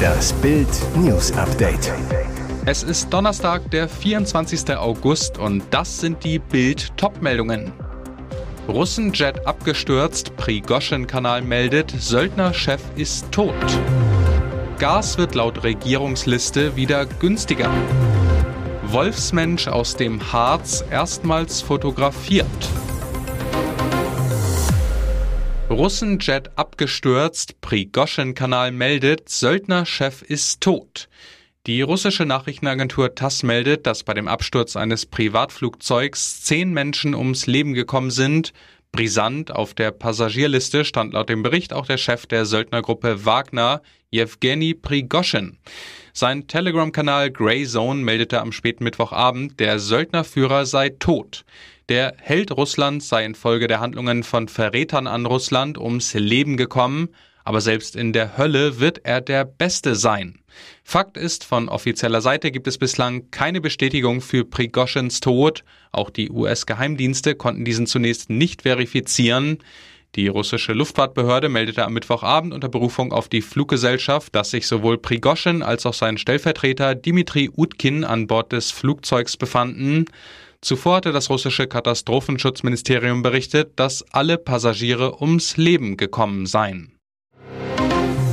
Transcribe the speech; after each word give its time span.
Das 0.00 0.32
Bild 0.34 0.68
News 0.96 1.32
Update. 1.32 1.92
Es 2.66 2.82
ist 2.82 3.12
Donnerstag, 3.12 3.70
der 3.70 3.88
24. 3.88 4.76
August 4.76 5.38
und 5.38 5.62
das 5.70 6.00
sind 6.00 6.24
die 6.24 6.38
Bild 6.38 6.96
Topmeldungen. 6.96 7.72
Russenjet 8.68 9.46
abgestürzt, 9.46 10.36
Prigoschin-Kanal 10.36 11.42
meldet, 11.42 11.90
Söldnerchef 11.90 12.80
ist 12.96 13.30
tot. 13.32 13.54
Gas 14.78 15.18
wird 15.18 15.34
laut 15.34 15.62
Regierungsliste 15.62 16.76
wieder 16.76 17.06
günstiger. 17.06 17.70
Wolfsmensch 18.84 19.68
aus 19.68 19.96
dem 19.96 20.32
Harz 20.32 20.84
erstmals 20.90 21.60
fotografiert. 21.60 22.46
Russenjet 25.80 26.58
abgestürzt, 26.58 27.58
Prigoschin-Kanal 27.62 28.70
meldet, 28.70 29.30
Söldnerchef 29.30 30.20
ist 30.20 30.60
tot. 30.60 31.08
Die 31.66 31.80
russische 31.80 32.26
Nachrichtenagentur 32.26 33.14
TASS 33.14 33.44
meldet, 33.44 33.86
dass 33.86 34.04
bei 34.04 34.12
dem 34.12 34.28
Absturz 34.28 34.76
eines 34.76 35.06
Privatflugzeugs 35.06 36.42
zehn 36.42 36.74
Menschen 36.74 37.14
ums 37.14 37.46
Leben 37.46 37.72
gekommen 37.72 38.10
sind. 38.10 38.52
Brisant 38.92 39.52
auf 39.52 39.72
der 39.72 39.90
Passagierliste 39.90 40.84
stand 40.84 41.14
laut 41.14 41.30
dem 41.30 41.42
Bericht 41.42 41.72
auch 41.72 41.86
der 41.86 41.96
Chef 41.96 42.26
der 42.26 42.44
Söldnergruppe 42.44 43.24
Wagner, 43.24 43.80
Jewgeni 44.10 44.74
Prigoschin. 44.74 45.56
Sein 46.12 46.46
Telegram-Kanal 46.46 47.30
Grey 47.30 47.64
Zone 47.64 48.02
meldete 48.02 48.42
am 48.42 48.52
späten 48.52 48.84
Mittwochabend, 48.84 49.58
der 49.58 49.78
Söldnerführer 49.78 50.66
sei 50.66 50.90
tot. 50.90 51.46
Der 51.90 52.14
Held 52.18 52.52
Russlands 52.52 53.08
sei 53.08 53.24
infolge 53.24 53.66
der 53.66 53.80
Handlungen 53.80 54.22
von 54.22 54.46
Verrätern 54.46 55.08
an 55.08 55.26
Russland 55.26 55.76
ums 55.76 56.14
Leben 56.14 56.56
gekommen, 56.56 57.08
aber 57.42 57.60
selbst 57.60 57.96
in 57.96 58.12
der 58.12 58.38
Hölle 58.38 58.78
wird 58.78 59.00
er 59.02 59.20
der 59.20 59.44
Beste 59.44 59.96
sein. 59.96 60.38
Fakt 60.84 61.16
ist, 61.16 61.42
von 61.42 61.68
offizieller 61.68 62.20
Seite 62.20 62.52
gibt 62.52 62.68
es 62.68 62.78
bislang 62.78 63.32
keine 63.32 63.60
Bestätigung 63.60 64.20
für 64.20 64.44
Prigoschins 64.44 65.18
Tod. 65.18 65.64
Auch 65.90 66.10
die 66.10 66.30
US-Geheimdienste 66.30 67.34
konnten 67.34 67.64
diesen 67.64 67.88
zunächst 67.88 68.30
nicht 68.30 68.62
verifizieren. 68.62 69.58
Die 70.14 70.28
russische 70.28 70.74
Luftfahrtbehörde 70.74 71.48
meldete 71.48 71.84
am 71.84 71.94
Mittwochabend 71.94 72.54
unter 72.54 72.68
Berufung 72.68 73.12
auf 73.12 73.28
die 73.28 73.42
Fluggesellschaft, 73.42 74.32
dass 74.36 74.50
sich 74.50 74.68
sowohl 74.68 74.98
Prigoschin 74.98 75.64
als 75.64 75.86
auch 75.86 75.94
sein 75.94 76.18
Stellvertreter 76.18 76.94
Dimitri 76.94 77.50
Utkin 77.52 78.04
an 78.04 78.28
Bord 78.28 78.52
des 78.52 78.70
Flugzeugs 78.70 79.36
befanden. 79.36 80.04
Zuvor 80.62 80.96
hatte 80.96 81.12
das 81.12 81.30
russische 81.30 81.66
Katastrophenschutzministerium 81.66 83.22
berichtet, 83.22 83.72
dass 83.76 84.04
alle 84.12 84.36
Passagiere 84.36 85.20
ums 85.22 85.56
Leben 85.56 85.96
gekommen 85.96 86.44
seien. 86.46 86.96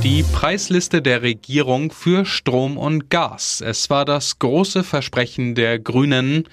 Die 0.02 0.22
Preisliste 0.22 1.02
der 1.02 1.22
Regierung 1.22 1.90
für 1.90 2.24
Strom 2.24 2.76
und 2.76 3.10
Gas. 3.10 3.60
Es 3.60 3.90
war 3.90 4.04
das 4.04 4.38
große 4.38 4.84
Versprechen 4.84 5.54
der 5.54 5.78
Grünen. 5.78 6.44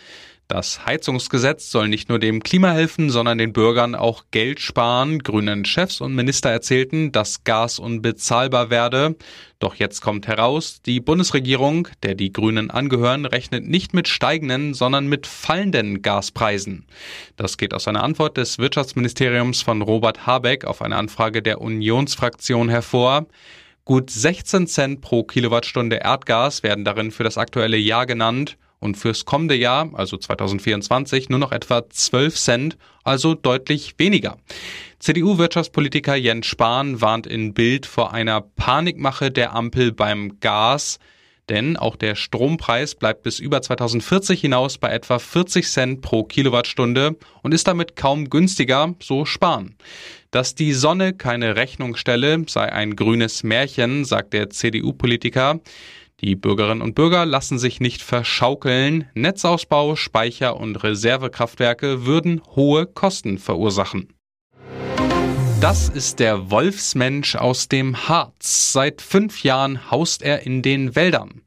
Das 0.48 0.86
Heizungsgesetz 0.86 1.72
soll 1.72 1.88
nicht 1.88 2.08
nur 2.08 2.20
dem 2.20 2.44
Klima 2.44 2.72
helfen, 2.72 3.10
sondern 3.10 3.40
den 3.40 3.52
Bürgern 3.52 3.96
auch 3.96 4.26
Geld 4.30 4.60
sparen. 4.60 5.18
Grünen 5.18 5.66
Chefs 5.66 6.02
und 6.02 6.14
Minister 6.14 6.52
erzählten, 6.52 7.12
dass 7.12 7.44
Gas 7.44 7.80
unbezahlbar 7.80 8.70
werde. 8.70 9.16
Doch 9.58 9.74
jetzt 9.74 10.02
kommt 10.02 10.28
heraus, 10.28 10.84
die 10.86 11.00
Bundesregierung, 11.00 11.88
der 12.04 12.14
die 12.14 12.32
Grünen 12.32 12.70
angehören, 12.70 13.26
rechnet 13.26 13.68
nicht 13.68 13.96
mit 13.96 14.08
steigenden, 14.08 14.76
sondern 14.76 15.08
mit 15.08 15.26
fallenden 15.26 16.04
Gaspreisen. 16.04 16.86
Das 17.38 17.58
geht 17.58 17.74
aus 17.74 17.88
einer 17.88 18.04
Antwort 18.04 18.38
des 18.38 18.60
Wirtschaftsministeriums 18.60 19.64
von 19.64 19.82
Robert 19.82 20.28
Habeck 20.28 20.66
auf 20.66 20.84
eine 20.84 20.98
Anfrage 20.98 21.42
der 21.42 21.60
Unionsfraktion 21.60 22.70
hervor. 22.70 23.26
Gut 23.84 24.12
16 24.12 24.68
Cent 24.68 25.02
pro 25.02 25.24
Kilowattstunde 25.24 25.96
Erdgas 25.96 26.62
werden 26.62 26.86
darin 26.86 27.10
für 27.10 27.24
das 27.24 27.40
aktuelle 27.40 27.78
Jahr 27.78 28.06
genannt 28.06 28.58
und 28.80 28.98
fürs 28.98 29.26
kommende 29.26 29.56
Jahr, 29.56 29.90
also 29.94 30.18
2024, 30.18 31.30
nur 31.30 31.40
noch 31.40 31.52
etwa 31.52 31.90
12 31.90 32.36
Cent, 32.36 32.78
also 33.04 33.34
deutlich 33.34 33.96
weniger. 33.98 34.38
CDU-Wirtschaftspolitiker 35.00 36.16
Jens 36.16 36.48
Spahn 36.48 37.02
warnt 37.02 37.28
in 37.28 37.54
Bild 37.54 37.86
vor 37.86 38.14
einer 38.14 38.42
Panikmache 38.42 39.32
der 39.32 39.54
Ampel 39.54 39.92
beim 39.92 40.40
Gas. 40.40 41.00
Denn 41.48 41.78
auch 41.78 41.96
der 41.96 42.16
Strompreis 42.16 42.96
bleibt 42.96 43.22
bis 43.22 43.40
über 43.40 43.62
2040 43.62 44.42
hinaus 44.42 44.80
bei 44.80 44.90
etwa 44.92 45.20
40 45.20 45.68
Cent 45.68 46.02
pro 46.02 46.24
Kilowattstunde 46.24 47.18
und 47.44 47.54
ist 47.54 47.68
damit 47.68 47.96
kaum 47.96 48.32
günstiger, 48.32 48.96
so 49.00 49.26
Spahn. 49.26 49.76
Dass 50.32 50.56
die 50.56 50.74
Sonne 50.74 51.14
keine 51.14 51.56
Rechnung 51.56 51.96
stelle, 51.96 52.44
sei 52.48 52.72
ein 52.72 52.96
grünes 52.96 53.44
Märchen, 53.44 54.06
sagt 54.06 54.34
der 54.34 54.50
CDU-Politiker. 54.50 55.60
Die 56.22 56.36
Bürgerinnen 56.36 56.82
und 56.82 56.96
Bürger 56.96 57.26
lassen 57.26 57.60
sich 57.60 57.82
nicht 57.82 58.02
verschaukeln. 58.02 59.10
Netzausbau, 59.16 59.98
Speicher 59.98 60.56
und 60.56 60.82
Reservekraftwerke 60.82 62.06
würden 62.06 62.42
hohe 62.56 62.86
Kosten 62.86 63.38
verursachen. 63.38 64.14
Das 65.60 65.90
ist 65.90 66.20
der 66.20 66.52
Wolfsmensch 66.52 67.36
aus 67.36 67.68
dem 67.68 68.08
Harz. 68.08 68.72
Seit 68.72 69.02
fünf 69.02 69.44
Jahren 69.44 69.92
haust 69.92 70.22
er 70.22 70.46
in 70.46 70.62
den 70.62 70.96
Wäldern. 70.96 71.42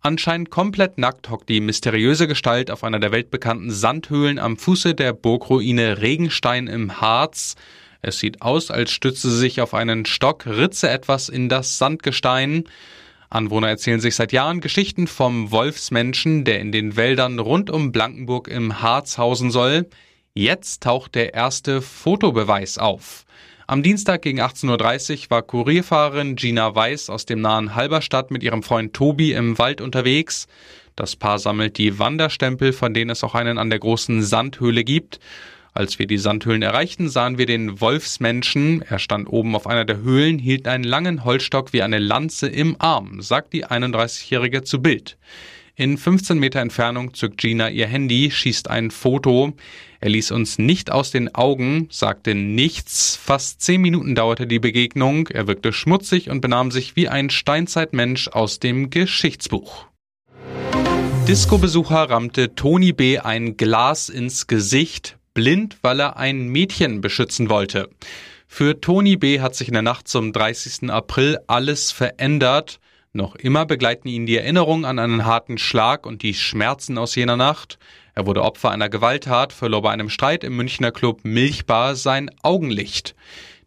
Anscheinend 0.00 0.50
komplett 0.50 0.98
nackt 0.98 1.30
hockt 1.30 1.48
die 1.48 1.60
mysteriöse 1.60 2.28
Gestalt 2.28 2.70
auf 2.70 2.84
einer 2.84 3.00
der 3.00 3.10
weltbekannten 3.10 3.70
Sandhöhlen 3.70 4.38
am 4.38 4.58
Fuße 4.58 4.94
der 4.94 5.12
Burgruine 5.12 6.02
Regenstein 6.02 6.66
im 6.66 7.00
Harz. 7.00 7.56
Es 8.02 8.18
sieht 8.18 8.42
aus, 8.42 8.70
als 8.70 8.92
stütze 8.92 9.30
sie 9.30 9.38
sich 9.38 9.60
auf 9.62 9.72
einen 9.72 10.04
Stock, 10.04 10.46
ritze 10.46 10.90
etwas 10.90 11.30
in 11.30 11.48
das 11.48 11.78
Sandgestein. 11.78 12.64
Anwohner 13.34 13.68
erzählen 13.68 13.98
sich 13.98 14.14
seit 14.14 14.30
Jahren 14.30 14.60
Geschichten 14.60 15.08
vom 15.08 15.50
Wolfsmenschen, 15.50 16.44
der 16.44 16.60
in 16.60 16.70
den 16.70 16.94
Wäldern 16.94 17.40
rund 17.40 17.68
um 17.68 17.90
Blankenburg 17.90 18.46
im 18.46 18.80
Harz 18.80 19.18
hausen 19.18 19.50
soll. 19.50 19.86
Jetzt 20.34 20.84
taucht 20.84 21.16
der 21.16 21.34
erste 21.34 21.82
Fotobeweis 21.82 22.78
auf. 22.78 23.24
Am 23.66 23.82
Dienstag 23.82 24.22
gegen 24.22 24.40
18.30 24.40 25.24
Uhr 25.24 25.30
war 25.30 25.42
Kurierfahrerin 25.42 26.36
Gina 26.36 26.76
Weiß 26.76 27.10
aus 27.10 27.26
dem 27.26 27.40
nahen 27.40 27.74
Halberstadt 27.74 28.30
mit 28.30 28.44
ihrem 28.44 28.62
Freund 28.62 28.94
Tobi 28.94 29.32
im 29.32 29.58
Wald 29.58 29.80
unterwegs. 29.80 30.46
Das 30.94 31.16
Paar 31.16 31.40
sammelt 31.40 31.76
die 31.76 31.98
Wanderstempel, 31.98 32.72
von 32.72 32.94
denen 32.94 33.10
es 33.10 33.24
auch 33.24 33.34
einen 33.34 33.58
an 33.58 33.68
der 33.68 33.80
großen 33.80 34.22
Sandhöhle 34.22 34.84
gibt. 34.84 35.18
Als 35.76 35.98
wir 35.98 36.06
die 36.06 36.18
Sandhöhlen 36.18 36.62
erreichten, 36.62 37.08
sahen 37.08 37.36
wir 37.36 37.46
den 37.46 37.80
Wolfsmenschen. 37.80 38.82
Er 38.82 39.00
stand 39.00 39.28
oben 39.28 39.56
auf 39.56 39.66
einer 39.66 39.84
der 39.84 40.02
Höhlen, 40.02 40.38
hielt 40.38 40.68
einen 40.68 40.84
langen 40.84 41.24
Holzstock 41.24 41.72
wie 41.72 41.82
eine 41.82 41.98
Lanze 41.98 42.46
im 42.46 42.76
Arm, 42.78 43.20
sagt 43.20 43.52
die 43.52 43.66
31-Jährige 43.66 44.62
zu 44.62 44.80
Bild. 44.80 45.18
In 45.74 45.98
15 45.98 46.38
Meter 46.38 46.60
Entfernung 46.60 47.12
zückt 47.14 47.38
Gina 47.38 47.70
ihr 47.70 47.88
Handy, 47.88 48.30
schießt 48.30 48.70
ein 48.70 48.92
Foto. 48.92 49.54
Er 49.98 50.10
ließ 50.10 50.30
uns 50.30 50.58
nicht 50.58 50.92
aus 50.92 51.10
den 51.10 51.34
Augen, 51.34 51.88
sagte 51.90 52.36
nichts. 52.36 53.16
Fast 53.16 53.60
zehn 53.60 53.80
Minuten 53.80 54.14
dauerte 54.14 54.46
die 54.46 54.60
Begegnung. 54.60 55.26
Er 55.26 55.48
wirkte 55.48 55.72
schmutzig 55.72 56.30
und 56.30 56.40
benahm 56.40 56.70
sich 56.70 56.94
wie 56.94 57.08
ein 57.08 57.30
Steinzeitmensch 57.30 58.28
aus 58.28 58.60
dem 58.60 58.90
Geschichtsbuch. 58.90 59.88
Disco-Besucher 61.26 62.10
rammte 62.10 62.54
Toni 62.54 62.92
B. 62.92 63.18
ein 63.18 63.56
Glas 63.56 64.08
ins 64.08 64.46
Gesicht 64.46 65.18
blind, 65.34 65.76
weil 65.82 66.00
er 66.00 66.16
ein 66.16 66.48
Mädchen 66.48 67.00
beschützen 67.00 67.50
wollte. 67.50 67.90
Für 68.46 68.80
Toni 68.80 69.16
B. 69.16 69.40
hat 69.40 69.54
sich 69.54 69.68
in 69.68 69.74
der 69.74 69.82
Nacht 69.82 70.08
zum 70.08 70.32
30. 70.32 70.90
April 70.90 71.38
alles 71.48 71.90
verändert. 71.90 72.78
Noch 73.12 73.34
immer 73.36 73.66
begleiten 73.66 74.08
ihn 74.08 74.26
die 74.26 74.36
Erinnerungen 74.36 74.84
an 74.84 74.98
einen 74.98 75.24
harten 75.24 75.58
Schlag 75.58 76.06
und 76.06 76.22
die 76.22 76.34
Schmerzen 76.34 76.98
aus 76.98 77.14
jener 77.14 77.36
Nacht. 77.36 77.78
Er 78.14 78.26
wurde 78.26 78.42
Opfer 78.42 78.70
einer 78.70 78.88
Gewalttat, 78.88 79.52
verlor 79.52 79.82
bei 79.82 79.90
einem 79.90 80.08
Streit 80.08 80.44
im 80.44 80.56
Münchner 80.56 80.92
Club 80.92 81.20
Milchbar 81.24 81.96
sein 81.96 82.30
Augenlicht. 82.42 83.16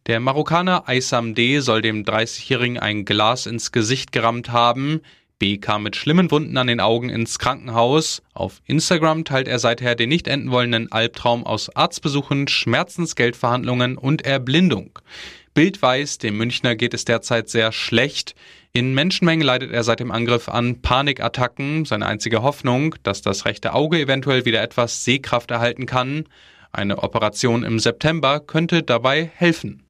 Der 0.05 0.21
Marokkaner 0.21 0.87
Aysam 0.87 1.35
D. 1.35 1.59
soll 1.59 1.81
dem 1.81 2.05
30-Jährigen 2.05 2.79
ein 2.79 3.03
Glas 3.03 3.45
ins 3.45 3.73
Gesicht 3.73 4.13
gerammt 4.13 4.53
haben. 4.53 5.01
B 5.39 5.57
kam 5.57 5.83
mit 5.83 5.95
schlimmen 5.95 6.31
Wunden 6.31 6.57
an 6.57 6.65
den 6.65 6.79
Augen 6.79 7.09
ins 7.09 7.37
Krankenhaus. 7.37 8.23
Auf 8.33 8.59
Instagram 8.65 9.23
teilt 9.23 9.47
er 9.47 9.59
seither 9.59 9.93
den 9.93 10.09
nicht 10.09 10.27
enden 10.27 10.49
wollenden 10.49 10.91
Albtraum 10.91 11.45
aus 11.45 11.75
Arztbesuchen, 11.75 12.47
Schmerzensgeldverhandlungen 12.47 13.97
und 13.97 14.25
Erblindung. 14.25 14.97
Bild 15.53 15.79
weiß, 15.81 16.17
dem 16.17 16.37
Münchner 16.37 16.75
geht 16.75 16.93
es 16.95 17.05
derzeit 17.05 17.49
sehr 17.49 17.71
schlecht. 17.71 18.33
In 18.73 18.93
Menschenmengen 18.93 19.45
leidet 19.45 19.71
er 19.71 19.83
seit 19.83 19.99
dem 19.99 20.11
Angriff 20.11 20.49
an 20.49 20.81
Panikattacken. 20.81 21.85
Seine 21.85 22.07
einzige 22.07 22.41
Hoffnung, 22.41 22.95
dass 23.03 23.21
das 23.21 23.45
rechte 23.45 23.73
Auge 23.73 23.99
eventuell 23.99 24.45
wieder 24.45 24.61
etwas 24.61 25.03
Sehkraft 25.03 25.51
erhalten 25.51 25.85
kann. 25.85 26.25
Eine 26.71 27.03
Operation 27.03 27.63
im 27.63 27.79
September 27.79 28.39
könnte 28.39 28.83
dabei 28.83 29.31
helfen. 29.35 29.86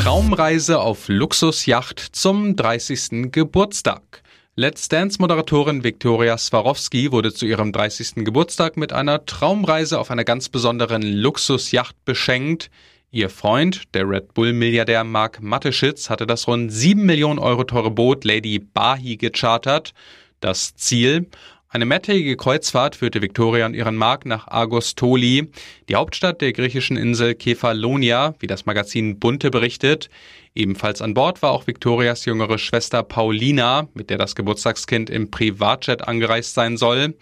Traumreise 0.00 0.80
auf 0.80 1.08
Luxusjacht 1.08 2.00
zum 2.00 2.56
30. 2.56 3.30
Geburtstag. 3.32 4.22
Let's 4.56 4.88
Dance-Moderatorin 4.88 5.84
Viktoria 5.84 6.38
Swarovski 6.38 7.12
wurde 7.12 7.34
zu 7.34 7.44
ihrem 7.44 7.70
30. 7.70 8.24
Geburtstag 8.24 8.78
mit 8.78 8.94
einer 8.94 9.26
Traumreise 9.26 9.98
auf 9.98 10.10
einer 10.10 10.24
ganz 10.24 10.48
besonderen 10.48 11.02
Luxusjacht 11.02 12.02
beschenkt. 12.06 12.70
Ihr 13.10 13.28
Freund, 13.28 13.82
der 13.92 14.08
Red 14.08 14.32
Bull-Milliardär 14.32 15.04
Mark 15.04 15.42
Mateschitz, 15.42 16.08
hatte 16.08 16.26
das 16.26 16.48
rund 16.48 16.72
7 16.72 17.04
Millionen 17.04 17.38
Euro 17.38 17.64
teure 17.64 17.90
Boot 17.90 18.24
Lady 18.24 18.58
Bahi 18.58 19.18
gechartert. 19.18 19.92
Das 20.40 20.74
Ziel? 20.76 21.28
Eine 21.72 21.86
mehrtägige 21.86 22.36
Kreuzfahrt 22.36 22.96
führte 22.96 23.22
Victoria 23.22 23.64
und 23.64 23.74
ihren 23.74 23.94
Mark 23.94 24.26
nach 24.26 24.48
Agostoli, 24.48 25.52
die 25.88 25.94
Hauptstadt 25.94 26.40
der 26.40 26.52
griechischen 26.52 26.96
Insel 26.96 27.36
Kefalonia, 27.36 28.34
wie 28.40 28.48
das 28.48 28.66
Magazin 28.66 29.20
Bunte 29.20 29.52
berichtet. 29.52 30.10
Ebenfalls 30.56 31.00
an 31.00 31.14
Bord 31.14 31.42
war 31.42 31.52
auch 31.52 31.68
Victorias 31.68 32.24
jüngere 32.24 32.58
Schwester 32.58 33.04
Paulina, 33.04 33.86
mit 33.94 34.10
der 34.10 34.18
das 34.18 34.34
Geburtstagskind 34.34 35.10
im 35.10 35.30
Privatjet 35.30 36.08
angereist 36.08 36.54
sein 36.54 36.76
soll. 36.76 37.14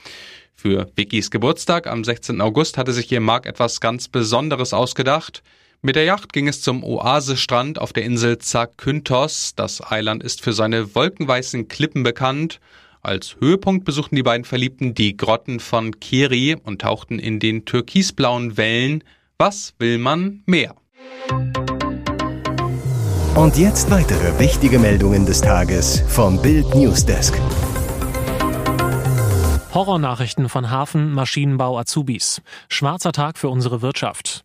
Für 0.55 0.91
Vickys 0.97 1.31
Geburtstag 1.31 1.87
am 1.87 2.03
16. 2.03 2.41
August 2.41 2.79
hatte 2.79 2.95
sich 2.95 3.13
ihr 3.13 3.21
Mark 3.21 3.45
etwas 3.45 3.83
ganz 3.83 4.09
Besonderes 4.09 4.73
ausgedacht. 4.73 5.43
Mit 5.83 5.95
der 5.95 6.05
Yacht 6.05 6.33
ging 6.33 6.49
es 6.49 6.63
zum 6.63 6.83
Oasestrand 6.85 7.79
auf 7.79 7.93
der 7.93 8.05
Insel 8.05 8.39
Zakynthos. 8.39 9.53
Das 9.57 9.83
Eiland 9.93 10.23
ist 10.25 10.41
für 10.41 10.55
seine 10.55 10.95
wolkenweißen 10.95 11.69
Klippen 11.69 12.03
bekannt. 12.03 12.61
Als 13.09 13.39
Höhepunkt 13.41 13.87
besuchten 13.87 14.17
die 14.17 14.23
beiden 14.23 14.45
Verliebten 14.45 14.93
die 14.93 15.17
Grotten 15.17 15.61
von 15.61 15.99
Keri 15.99 16.57
und 16.63 16.83
tauchten 16.83 17.19
in 17.19 17.39
den 17.41 17.65
türkisblauen 17.65 18.59
Wellen. 18.59 19.03
Was 19.39 19.73
will 19.79 19.97
man 19.97 20.43
mehr? 20.45 20.75
Und 23.35 23.57
jetzt 23.57 23.91
weitere 23.91 24.39
wichtige 24.39 24.79
Meldungen 24.79 25.25
des 25.25 25.41
Tages 25.41 26.03
vom 26.07 26.43
Bild 26.43 26.75
Newsdesk. 26.75 27.33
Horrornachrichten 29.73 30.51
von 30.51 30.69
Hafen, 30.69 31.11
Maschinenbau, 31.15 31.79
Azubis. 31.79 32.43
Schwarzer 32.69 33.13
Tag 33.13 33.39
für 33.39 33.49
unsere 33.49 33.81
Wirtschaft. 33.81 34.45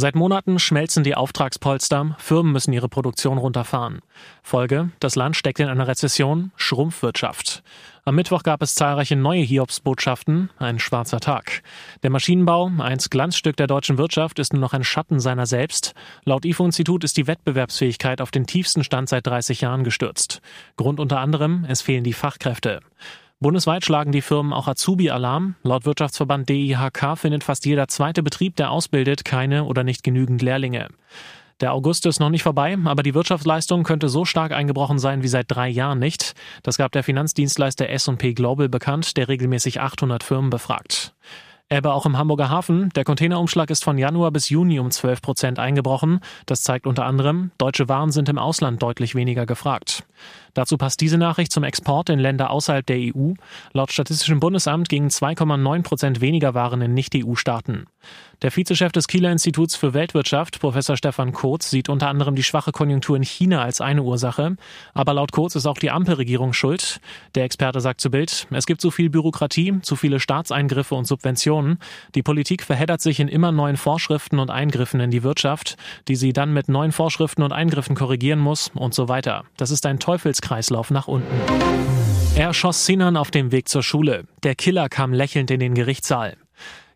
Seit 0.00 0.14
Monaten 0.14 0.60
schmelzen 0.60 1.02
die 1.02 1.16
Auftragspolster, 1.16 2.14
Firmen 2.20 2.52
müssen 2.52 2.72
ihre 2.72 2.88
Produktion 2.88 3.36
runterfahren. 3.36 3.98
Folge, 4.44 4.90
das 5.00 5.16
Land 5.16 5.34
steckt 5.34 5.58
in 5.58 5.66
einer 5.66 5.88
Rezession, 5.88 6.52
Schrumpfwirtschaft. 6.54 7.64
Am 8.04 8.14
Mittwoch 8.14 8.44
gab 8.44 8.62
es 8.62 8.76
zahlreiche 8.76 9.16
neue 9.16 9.42
Hiobsbotschaften, 9.42 10.50
ein 10.56 10.78
schwarzer 10.78 11.18
Tag. 11.18 11.64
Der 12.04 12.10
Maschinenbau, 12.10 12.70
einst 12.78 13.10
Glanzstück 13.10 13.56
der 13.56 13.66
deutschen 13.66 13.98
Wirtschaft, 13.98 14.38
ist 14.38 14.52
nur 14.52 14.60
noch 14.60 14.72
ein 14.72 14.84
Schatten 14.84 15.18
seiner 15.18 15.46
selbst. 15.46 15.94
Laut 16.24 16.44
IFO-Institut 16.44 17.02
ist 17.02 17.16
die 17.16 17.26
Wettbewerbsfähigkeit 17.26 18.20
auf 18.20 18.30
den 18.30 18.46
tiefsten 18.46 18.84
Stand 18.84 19.08
seit 19.08 19.26
30 19.26 19.62
Jahren 19.62 19.82
gestürzt. 19.82 20.40
Grund 20.76 21.00
unter 21.00 21.18
anderem, 21.18 21.66
es 21.68 21.82
fehlen 21.82 22.04
die 22.04 22.12
Fachkräfte. 22.12 22.82
Bundesweit 23.40 23.84
schlagen 23.84 24.10
die 24.10 24.20
Firmen 24.20 24.52
auch 24.52 24.66
Azubi-Alarm. 24.66 25.54
Laut 25.62 25.86
Wirtschaftsverband 25.86 26.48
DIHK 26.48 27.16
findet 27.16 27.44
fast 27.44 27.66
jeder 27.66 27.86
zweite 27.86 28.24
Betrieb, 28.24 28.56
der 28.56 28.72
ausbildet, 28.72 29.24
keine 29.24 29.62
oder 29.62 29.84
nicht 29.84 30.02
genügend 30.02 30.42
Lehrlinge. 30.42 30.88
Der 31.60 31.72
August 31.72 32.06
ist 32.06 32.18
noch 32.18 32.30
nicht 32.30 32.42
vorbei, 32.42 32.76
aber 32.84 33.04
die 33.04 33.14
Wirtschaftsleistung 33.14 33.84
könnte 33.84 34.08
so 34.08 34.24
stark 34.24 34.50
eingebrochen 34.50 34.98
sein 34.98 35.22
wie 35.22 35.28
seit 35.28 35.46
drei 35.48 35.68
Jahren 35.68 36.00
nicht. 36.00 36.34
Das 36.64 36.78
gab 36.78 36.90
der 36.90 37.04
Finanzdienstleister 37.04 37.88
S&P 37.88 38.34
Global 38.34 38.68
bekannt, 38.68 39.16
der 39.16 39.28
regelmäßig 39.28 39.80
800 39.80 40.24
Firmen 40.24 40.50
befragt. 40.50 41.14
Ebbe 41.70 41.92
auch 41.92 42.06
im 42.06 42.16
Hamburger 42.16 42.48
Hafen. 42.48 42.88
Der 42.96 43.04
Containerumschlag 43.04 43.68
ist 43.68 43.84
von 43.84 43.98
Januar 43.98 44.30
bis 44.30 44.48
Juni 44.48 44.78
um 44.78 44.90
12 44.90 45.20
Prozent 45.20 45.58
eingebrochen. 45.58 46.20
Das 46.46 46.62
zeigt 46.62 46.86
unter 46.86 47.04
anderem, 47.04 47.50
deutsche 47.58 47.90
Waren 47.90 48.10
sind 48.10 48.30
im 48.30 48.38
Ausland 48.38 48.82
deutlich 48.82 49.14
weniger 49.14 49.44
gefragt. 49.44 50.06
Dazu 50.54 50.78
passt 50.78 51.02
diese 51.02 51.18
Nachricht 51.18 51.52
zum 51.52 51.64
Export 51.64 52.08
in 52.08 52.18
Länder 52.18 52.50
außerhalb 52.50 52.86
der 52.86 52.96
EU. 52.96 53.34
Laut 53.74 53.92
Statistischem 53.92 54.40
Bundesamt 54.40 54.88
gingen 54.88 55.10
2,9 55.10 55.82
Prozent 55.82 56.20
weniger 56.22 56.54
Waren 56.54 56.80
in 56.80 56.94
Nicht-EU-Staaten. 56.94 57.84
Der 58.40 58.52
Vizechef 58.52 58.92
des 58.92 59.08
Kieler 59.08 59.32
Instituts 59.32 59.74
für 59.74 59.94
Weltwirtschaft, 59.94 60.60
Professor 60.60 60.96
Stefan 60.96 61.32
Kotz, 61.32 61.70
sieht 61.70 61.88
unter 61.88 62.06
anderem 62.06 62.36
die 62.36 62.44
schwache 62.44 62.70
Konjunktur 62.70 63.16
in 63.16 63.24
China 63.24 63.62
als 63.62 63.80
eine 63.80 64.04
Ursache. 64.04 64.54
Aber 64.94 65.12
laut 65.12 65.32
Kotz 65.32 65.56
ist 65.56 65.66
auch 65.66 65.76
die 65.76 65.90
Ampelregierung 65.90 66.52
schuld. 66.52 67.00
Der 67.34 67.42
Experte 67.42 67.80
sagt 67.80 68.00
zu 68.00 68.10
Bild, 68.10 68.46
es 68.52 68.66
gibt 68.66 68.80
zu 68.80 68.92
viel 68.92 69.10
Bürokratie, 69.10 69.80
zu 69.82 69.96
viele 69.96 70.20
Staatseingriffe 70.20 70.94
und 70.94 71.04
Subventionen. 71.04 71.78
Die 72.14 72.22
Politik 72.22 72.62
verheddert 72.62 73.00
sich 73.00 73.18
in 73.18 73.26
immer 73.26 73.50
neuen 73.50 73.76
Vorschriften 73.76 74.38
und 74.38 74.50
Eingriffen 74.50 75.00
in 75.00 75.10
die 75.10 75.24
Wirtschaft, 75.24 75.76
die 76.06 76.14
sie 76.14 76.32
dann 76.32 76.52
mit 76.52 76.68
neuen 76.68 76.92
Vorschriften 76.92 77.42
und 77.42 77.50
Eingriffen 77.50 77.96
korrigieren 77.96 78.38
muss 78.38 78.70
und 78.72 78.94
so 78.94 79.08
weiter. 79.08 79.46
Das 79.56 79.72
ist 79.72 79.84
ein 79.84 79.98
Teufelskreislauf 79.98 80.92
nach 80.92 81.08
unten. 81.08 81.26
Er 82.36 82.54
schoss 82.54 82.86
Sinan 82.86 83.16
auf 83.16 83.32
dem 83.32 83.50
Weg 83.50 83.68
zur 83.68 83.82
Schule. 83.82 84.28
Der 84.44 84.54
Killer 84.54 84.88
kam 84.88 85.12
lächelnd 85.12 85.50
in 85.50 85.58
den 85.58 85.74
Gerichtssaal. 85.74 86.36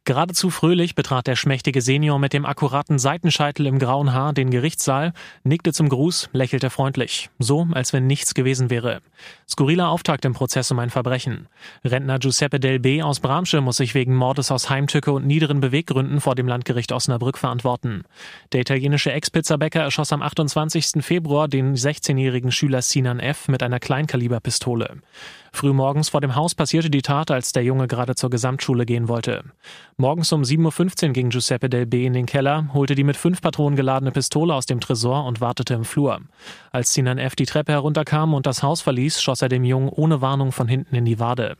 Geradezu 0.04 0.50
fröhlich 0.50 0.96
betrat 0.96 1.28
der 1.28 1.36
schmächtige 1.36 1.80
Senior 1.80 2.18
mit 2.18 2.32
dem 2.32 2.44
akkuraten 2.44 2.98
Seitenscheitel 2.98 3.66
im 3.66 3.78
grauen 3.78 4.12
Haar 4.12 4.32
den 4.32 4.50
Gerichtssaal, 4.50 5.12
nickte 5.44 5.72
zum 5.72 5.88
Gruß, 5.88 6.28
lächelte 6.32 6.70
freundlich, 6.70 7.30
so 7.38 7.68
als 7.70 7.92
wenn 7.92 8.08
nichts 8.08 8.34
gewesen 8.34 8.68
wäre. 8.68 9.00
Skurriler 9.48 9.90
Auftakt 9.90 10.24
im 10.24 10.32
Prozess 10.32 10.72
um 10.72 10.80
ein 10.80 10.90
Verbrechen. 10.90 11.46
Rentner 11.84 12.18
Giuseppe 12.18 12.58
Del 12.58 12.80
B. 12.80 13.00
aus 13.00 13.20
Bramsche 13.20 13.60
muss 13.60 13.76
sich 13.76 13.94
wegen 13.94 14.16
Mordes 14.16 14.50
aus 14.50 14.68
Heimtücke 14.68 15.12
und 15.12 15.24
niederen 15.24 15.60
Beweggründen 15.60 16.20
vor 16.20 16.34
dem 16.34 16.48
Landgericht 16.48 16.90
Osnabrück 16.90 17.38
verantworten. 17.38 18.02
Der 18.52 18.62
italienische 18.62 19.12
Ex-Pizzabäcker 19.12 19.82
erschoss 19.82 20.12
am 20.12 20.20
28. 20.20 21.04
Februar 21.04 21.46
den 21.46 21.76
16-jährigen 21.76 22.50
Schüler 22.50 22.82
Sinan 22.82 23.20
F. 23.20 23.46
mit 23.46 23.62
einer 23.62 23.78
Kleinkaliberpistole. 23.78 24.96
Frühmorgens 25.54 26.08
vor 26.08 26.22
dem 26.22 26.34
Haus 26.34 26.54
passierte 26.54 26.88
die 26.90 27.02
Tat, 27.02 27.30
als 27.30 27.52
der 27.52 27.62
Junge 27.62 27.86
gerade 27.86 28.14
zur 28.14 28.30
Gesamtschule 28.30 28.86
gehen 28.86 29.06
wollte. 29.06 29.44
Morgens 29.98 30.32
um 30.32 30.42
7.15 30.42 31.06
Uhr 31.08 31.12
ging 31.12 31.28
Giuseppe 31.28 31.68
Del 31.68 31.86
B 31.86 32.06
in 32.06 32.14
den 32.14 32.26
Keller, 32.26 32.68
holte 32.72 32.94
die 32.94 33.04
mit 33.04 33.16
fünf 33.16 33.42
Patronen 33.42 33.76
geladene 33.76 34.10
Pistole 34.10 34.54
aus 34.54 34.66
dem 34.66 34.80
Tresor 34.80 35.26
und 35.26 35.40
wartete 35.40 35.74
im 35.74 35.84
Flur. 35.84 36.20
Als 36.72 36.94
Sinan 36.94 37.18
F. 37.18 37.36
die 37.36 37.44
Treppe 37.44 37.72
herunterkam 37.72 38.32
und 38.32 38.46
das 38.46 38.62
Haus 38.62 38.80
verließ, 38.80 39.20
schoss 39.20 39.42
er 39.42 39.50
dem 39.50 39.62
Jungen 39.62 39.90
ohne 39.90 40.22
Warnung 40.22 40.52
von 40.52 40.68
hinten 40.68 40.96
in 40.96 41.04
die 41.04 41.20
Wade. 41.20 41.56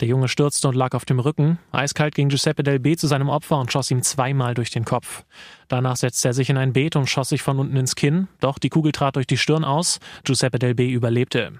Der 0.00 0.08
Junge 0.08 0.28
stürzte 0.28 0.66
und 0.68 0.74
lag 0.74 0.94
auf 0.94 1.04
dem 1.04 1.20
Rücken. 1.20 1.58
Eiskalt 1.70 2.14
ging 2.14 2.30
Giuseppe 2.30 2.62
Del 2.62 2.80
B 2.80 2.96
zu 2.96 3.06
seinem 3.06 3.28
Opfer 3.28 3.58
und 3.58 3.70
schoss 3.70 3.90
ihm 3.90 4.02
zweimal 4.02 4.54
durch 4.54 4.70
den 4.70 4.86
Kopf. 4.86 5.24
Danach 5.68 5.96
setzte 5.96 6.28
er 6.28 6.34
sich 6.34 6.50
in 6.50 6.56
ein 6.56 6.72
Beet 6.72 6.96
und 6.96 7.08
schoss 7.08 7.30
sich 7.30 7.42
von 7.42 7.58
unten 7.58 7.76
ins 7.76 7.96
Kinn, 7.96 8.28
doch 8.40 8.58
die 8.58 8.68
Kugel 8.68 8.92
trat 8.92 9.16
durch 9.16 9.26
die 9.26 9.36
Stirn 9.36 9.64
aus. 9.64 10.00
Giuseppe 10.24 10.58
Del 10.58 10.74
B 10.74 10.90
überlebte. 10.90 11.52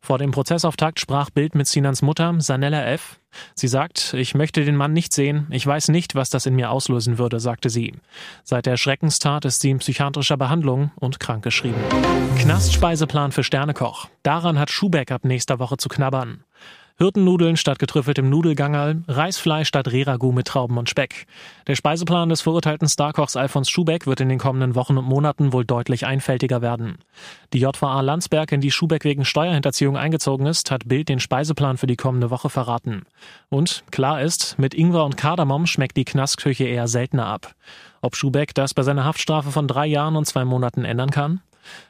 Vor 0.00 0.18
dem 0.18 0.32
Prozessauftakt 0.32 1.00
sprach 1.00 1.30
Bild 1.30 1.54
mit 1.54 1.66
Sinans 1.66 2.02
Mutter, 2.02 2.34
Sanella 2.38 2.84
F. 2.84 3.18
Sie 3.54 3.68
sagt, 3.68 4.14
ich 4.14 4.34
möchte 4.34 4.64
den 4.64 4.76
Mann 4.76 4.92
nicht 4.92 5.12
sehen, 5.12 5.46
ich 5.50 5.66
weiß 5.66 5.88
nicht, 5.88 6.14
was 6.14 6.30
das 6.30 6.46
in 6.46 6.54
mir 6.54 6.70
auslösen 6.70 7.18
würde, 7.18 7.40
sagte 7.40 7.70
sie. 7.70 7.94
Seit 8.42 8.66
der 8.66 8.76
Schreckenstat 8.76 9.44
ist 9.44 9.60
sie 9.60 9.70
in 9.70 9.78
psychiatrischer 9.78 10.36
Behandlung 10.36 10.92
und 10.96 11.20
krankgeschrieben. 11.20 11.80
Knastspeiseplan 12.38 13.32
für 13.32 13.42
Sternekoch. 13.42 14.08
Daran 14.22 14.58
hat 14.58 14.70
Schubeck 14.70 15.10
ab 15.10 15.24
nächster 15.24 15.58
Woche 15.58 15.78
zu 15.78 15.88
knabbern. 15.88 16.44
Hirtennudeln 16.96 17.56
statt 17.56 17.80
getrüffeltem 17.80 18.30
Nudelgangerl, 18.30 19.02
Reisfleisch 19.08 19.66
statt 19.66 19.90
Reragu 19.90 20.30
mit 20.30 20.46
Trauben 20.46 20.78
und 20.78 20.88
Speck. 20.88 21.26
Der 21.66 21.74
Speiseplan 21.74 22.28
des 22.28 22.42
verurteilten 22.42 22.88
Starkochs 22.88 23.34
Alfons 23.34 23.68
Schubeck 23.68 24.06
wird 24.06 24.20
in 24.20 24.28
den 24.28 24.38
kommenden 24.38 24.76
Wochen 24.76 24.96
und 24.96 25.04
Monaten 25.04 25.52
wohl 25.52 25.64
deutlich 25.64 26.06
einfältiger 26.06 26.62
werden. 26.62 26.98
Die 27.52 27.58
JVA 27.58 28.00
Landsberg, 28.00 28.52
in 28.52 28.60
die 28.60 28.70
Schubeck 28.70 29.02
wegen 29.02 29.24
Steuerhinterziehung 29.24 29.96
eingezogen 29.96 30.46
ist, 30.46 30.70
hat 30.70 30.86
Bild 30.86 31.08
den 31.08 31.18
Speiseplan 31.18 31.78
für 31.78 31.88
die 31.88 31.96
kommende 31.96 32.30
Woche 32.30 32.48
verraten. 32.48 33.06
Und 33.48 33.82
klar 33.90 34.22
ist, 34.22 34.56
mit 34.60 34.72
Ingwer 34.72 35.04
und 35.04 35.16
Kardamom 35.16 35.66
schmeckt 35.66 35.96
die 35.96 36.04
Knastküche 36.04 36.62
eher 36.62 36.86
seltener 36.86 37.26
ab. 37.26 37.56
Ob 38.02 38.14
Schubeck 38.14 38.54
das 38.54 38.72
bei 38.72 38.84
seiner 38.84 39.04
Haftstrafe 39.04 39.50
von 39.50 39.66
drei 39.66 39.86
Jahren 39.86 40.14
und 40.14 40.26
zwei 40.26 40.44
Monaten 40.44 40.84
ändern 40.84 41.10
kann? 41.10 41.40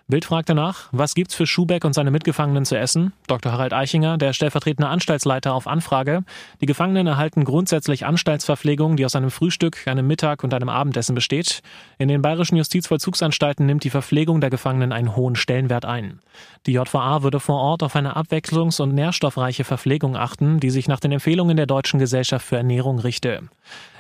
Bild 0.07 0.27
fragte 0.27 0.55
nach, 0.55 0.89
was 0.93 1.15
gibt's 1.15 1.35
für 1.35 1.47
Schubeck 1.47 1.85
und 1.85 1.95
seine 1.95 2.11
Mitgefangenen 2.11 2.67
zu 2.67 2.79
essen? 2.79 3.15
Dr. 3.27 3.53
Harald 3.53 3.73
Eichinger, 3.73 4.19
der 4.19 4.35
stellvertretende 4.35 4.89
Anstaltsleiter 4.89 5.55
auf 5.55 5.67
Anfrage. 5.67 6.25
Die 6.61 6.67
Gefangenen 6.67 7.07
erhalten 7.07 7.45
grundsätzlich 7.45 8.05
Anstaltsverpflegung, 8.05 8.97
die 8.97 9.07
aus 9.07 9.17
einem 9.17 9.31
Frühstück, 9.31 9.89
einem 9.89 10.07
Mittag 10.07 10.45
und 10.45 10.53
einem 10.53 10.69
Abendessen 10.69 11.15
besteht. 11.15 11.63
In 11.97 12.09
den 12.09 12.21
bayerischen 12.21 12.57
Justizvollzugsanstalten 12.57 13.65
nimmt 13.65 13.85
die 13.85 13.91
Verpflegung 13.91 14.43
der 14.43 14.51
Gefangenen 14.51 14.93
einen 14.93 15.17
hohen 15.17 15.37
Stellenwert 15.37 15.87
ein. 15.87 16.21
Die 16.67 16.73
JVA 16.73 17.23
würde 17.23 17.41
vor 17.41 17.59
Ort 17.61 17.83
auf 17.83 17.97
eine 17.97 18.15
abwechslungs- 18.15 18.83
und 18.83 18.95
nährstoffreiche 18.95 19.65
Verpflegung 19.65 20.17
achten, 20.17 20.61
die 20.61 20.71
sich 20.71 20.87
nach 20.87 21.01
den 21.01 21.13
Empfehlungen 21.13 21.57
der 21.57 21.67
Deutschen 21.67 21.99
Gesellschaft 21.99 22.47
für 22.47 22.59
Ernährung 22.59 22.99
richte. 22.99 23.41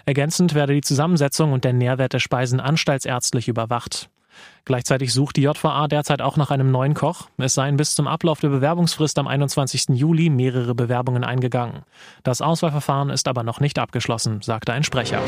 Ergänzend 0.06 0.54
werde 0.54 0.74
die 0.74 0.82
Zusammensetzung 0.82 1.52
und 1.52 1.64
der 1.64 1.72
Nährwert 1.72 2.12
der 2.12 2.18
Speisen 2.18 2.60
anstaltsärztlich 2.60 3.48
überwacht. 3.48 4.10
Gleichzeitig 4.64 5.12
sucht 5.12 5.36
die 5.36 5.42
JVA 5.42 5.88
derzeit 5.88 6.22
auch 6.22 6.36
nach 6.36 6.50
einem 6.50 6.70
neuen 6.70 6.94
Koch. 6.94 7.28
Es 7.36 7.54
seien 7.54 7.76
bis 7.76 7.94
zum 7.94 8.06
Ablauf 8.06 8.40
der 8.40 8.48
Bewerbungsfrist 8.48 9.18
am 9.18 9.26
21. 9.26 9.90
Juli 9.90 10.30
mehrere 10.30 10.74
Bewerbungen 10.74 11.24
eingegangen. 11.24 11.82
Das 12.22 12.40
Auswahlverfahren 12.40 13.10
ist 13.10 13.28
aber 13.28 13.42
noch 13.42 13.60
nicht 13.60 13.78
abgeschlossen, 13.78 14.40
sagte 14.42 14.72
ein 14.72 14.84
Sprecher. 14.84 15.20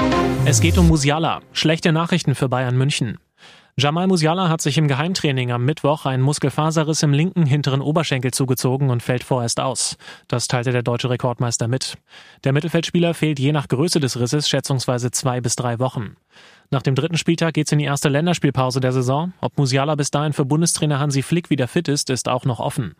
Es 0.44 0.60
geht 0.60 0.78
um 0.78 0.88
Musiala. 0.88 1.40
Schlechte 1.52 1.92
Nachrichten 1.92 2.34
für 2.34 2.48
Bayern 2.48 2.76
München. 2.76 3.18
Jamal 3.78 4.06
Musiala 4.06 4.48
hat 4.48 4.62
sich 4.62 4.78
im 4.78 4.88
Geheimtraining 4.88 5.52
am 5.52 5.66
Mittwoch 5.66 6.06
einen 6.06 6.22
Muskelfaserriss 6.22 7.02
im 7.02 7.12
linken 7.12 7.44
hinteren 7.44 7.82
Oberschenkel 7.82 8.30
zugezogen 8.30 8.88
und 8.88 9.02
fällt 9.02 9.22
vorerst 9.22 9.60
aus. 9.60 9.98
Das 10.28 10.48
teilte 10.48 10.72
der 10.72 10.82
deutsche 10.82 11.10
Rekordmeister 11.10 11.68
mit. 11.68 11.98
Der 12.44 12.54
Mittelfeldspieler 12.54 13.12
fehlt 13.12 13.38
je 13.38 13.52
nach 13.52 13.68
Größe 13.68 14.00
des 14.00 14.18
Risses 14.18 14.48
schätzungsweise 14.48 15.10
zwei 15.10 15.42
bis 15.42 15.56
drei 15.56 15.78
Wochen. 15.78 16.16
Nach 16.70 16.82
dem 16.82 16.94
dritten 16.94 17.16
Spieltag 17.16 17.54
geht's 17.54 17.72
in 17.72 17.78
die 17.78 17.84
erste 17.84 18.08
Länderspielpause 18.08 18.80
der 18.80 18.92
Saison. 18.92 19.32
Ob 19.40 19.56
Musiala 19.56 19.94
bis 19.94 20.10
dahin 20.10 20.32
für 20.32 20.44
Bundestrainer 20.44 20.98
Hansi 20.98 21.22
Flick 21.22 21.48
wieder 21.50 21.68
fit 21.68 21.88
ist, 21.88 22.10
ist 22.10 22.28
auch 22.28 22.44
noch 22.44 22.58
offen. 22.58 22.94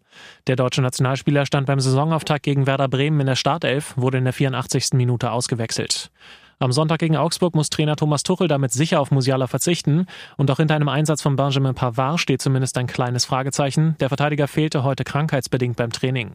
Der 0.47 0.57
deutsche 0.57 0.83
Nationalspieler 0.83 1.47
stand 1.47 1.67
beim 1.67 1.81
Saisonauftakt 1.81 2.45
gegen 2.45 2.67
Werder 2.67 2.89
Bremen 2.89 3.21
in 3.21 3.27
der 3.27 3.35
Startelf, 3.35 3.97
wurde 3.97 4.19
in 4.19 4.25
der 4.25 4.33
84. 4.33 4.91
Minute 4.93 5.33
ausgewechselt. 5.33 6.11
Am 6.59 6.73
Sonntag 6.73 7.01
gegen 7.01 7.17
Augsburg 7.17 7.55
muss 7.55 7.69
Trainer 7.69 7.97
Thomas 7.97 8.23
Tuchel 8.23 8.49
damit 8.49 8.73
sicher 8.73 8.99
auf 9.01 9.11
Musiala 9.11 9.47
verzichten. 9.47 10.07
Und 10.39 10.51
auch 10.51 10.57
hinter 10.57 10.75
einem 10.75 10.89
Einsatz 10.89 11.21
von 11.21 11.37
Benjamin 11.37 11.75
Pavard 11.75 12.19
steht 12.19 12.41
zumindest 12.41 12.79
ein 12.79 12.87
kleines 12.87 13.27
Fragezeichen. 13.27 13.95
Der 14.01 14.09
Verteidiger 14.09 14.49
fehlte 14.49 14.83
heute 14.83 15.05
krankheitsbedingt 15.05 15.77
beim 15.77 15.93
Training. 15.93 16.33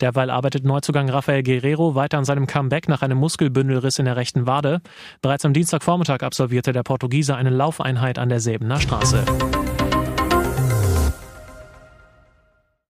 Derweil 0.00 0.30
arbeitet 0.30 0.64
Neuzugang 0.64 1.08
Rafael 1.08 1.44
Guerrero 1.44 1.94
weiter 1.94 2.18
an 2.18 2.24
seinem 2.24 2.48
Comeback 2.48 2.88
nach 2.88 3.02
einem 3.02 3.18
Muskelbündelriss 3.18 4.00
in 4.00 4.06
der 4.06 4.16
rechten 4.16 4.48
Wade. 4.48 4.80
Bereits 5.20 5.44
am 5.44 5.52
Dienstagvormittag 5.52 6.22
absolvierte 6.22 6.72
der 6.72 6.82
Portugiese 6.82 7.36
eine 7.36 7.50
Laufeinheit 7.50 8.18
an 8.18 8.30
der 8.30 8.40
Säbener 8.40 8.80
Straße. 8.80 9.24